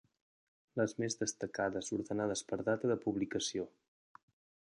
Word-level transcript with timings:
Les 0.81 0.95
més 1.03 1.17
destacades 1.19 1.93
ordenades 1.99 2.43
per 2.53 2.61
data 2.71 2.93
de 2.93 2.99
publicació. 3.05 3.69